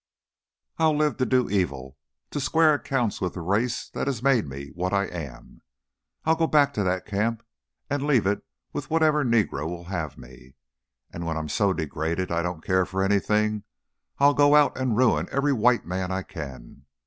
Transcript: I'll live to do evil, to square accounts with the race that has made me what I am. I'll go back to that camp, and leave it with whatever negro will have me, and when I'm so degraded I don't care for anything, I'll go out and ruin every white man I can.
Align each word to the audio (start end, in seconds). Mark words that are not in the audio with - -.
I'll 0.79 0.97
live 0.97 1.17
to 1.17 1.27
do 1.27 1.47
evil, 1.47 1.95
to 2.31 2.39
square 2.39 2.73
accounts 2.73 3.21
with 3.21 3.35
the 3.35 3.41
race 3.41 3.87
that 3.89 4.07
has 4.07 4.23
made 4.23 4.47
me 4.47 4.69
what 4.69 4.93
I 4.93 5.03
am. 5.05 5.61
I'll 6.25 6.35
go 6.35 6.47
back 6.47 6.73
to 6.73 6.83
that 6.83 7.05
camp, 7.05 7.43
and 7.87 8.07
leave 8.07 8.25
it 8.25 8.43
with 8.73 8.89
whatever 8.89 9.23
negro 9.23 9.69
will 9.69 9.83
have 9.83 10.17
me, 10.17 10.55
and 11.13 11.27
when 11.27 11.37
I'm 11.37 11.49
so 11.49 11.71
degraded 11.71 12.31
I 12.31 12.41
don't 12.41 12.65
care 12.65 12.87
for 12.87 13.03
anything, 13.03 13.63
I'll 14.17 14.33
go 14.33 14.55
out 14.55 14.75
and 14.75 14.97
ruin 14.97 15.27
every 15.31 15.53
white 15.53 15.85
man 15.85 16.11
I 16.11 16.23
can. 16.23 16.87